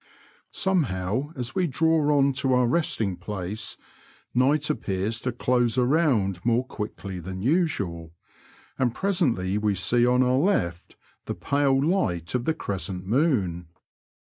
[0.55, 3.77] Somehow, as we draw on to our restng place,
[4.33, 8.11] night appears to close around more quickly than usual,
[8.79, 13.67] and pre sently we see on our left the pale light of the crescent moon.